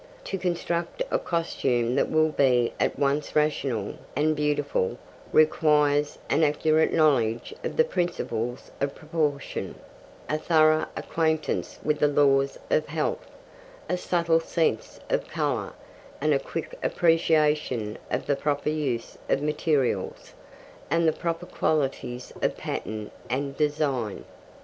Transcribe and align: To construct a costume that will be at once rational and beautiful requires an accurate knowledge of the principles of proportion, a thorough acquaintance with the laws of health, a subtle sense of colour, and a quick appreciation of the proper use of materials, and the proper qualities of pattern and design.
To 0.23 0.37
construct 0.39 1.03
a 1.11 1.19
costume 1.19 1.93
that 1.93 2.09
will 2.09 2.29
be 2.31 2.73
at 2.79 2.97
once 2.97 3.35
rational 3.35 3.99
and 4.15 4.35
beautiful 4.35 4.97
requires 5.31 6.17
an 6.27 6.43
accurate 6.43 6.91
knowledge 6.91 7.53
of 7.63 7.77
the 7.77 7.83
principles 7.83 8.71
of 8.81 8.95
proportion, 8.95 9.75
a 10.27 10.39
thorough 10.39 10.87
acquaintance 10.95 11.77
with 11.83 11.99
the 11.99 12.07
laws 12.07 12.57
of 12.71 12.87
health, 12.87 13.27
a 13.87 13.95
subtle 13.95 14.39
sense 14.39 14.99
of 15.07 15.27
colour, 15.27 15.73
and 16.19 16.33
a 16.33 16.39
quick 16.39 16.79
appreciation 16.81 17.99
of 18.09 18.25
the 18.25 18.35
proper 18.35 18.69
use 18.71 19.19
of 19.29 19.43
materials, 19.43 20.33
and 20.89 21.07
the 21.07 21.13
proper 21.13 21.45
qualities 21.45 22.33
of 22.41 22.57
pattern 22.57 23.11
and 23.29 23.55
design. 23.55 24.25